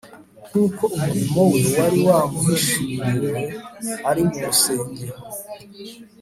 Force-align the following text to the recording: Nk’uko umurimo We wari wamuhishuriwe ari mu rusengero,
Nk’uko 0.47 0.83
umurimo 0.97 1.41
We 1.51 1.61
wari 1.75 1.99
wamuhishuriwe 2.07 3.31
ari 4.09 4.21
mu 4.29 4.37
rusengero, 4.45 5.15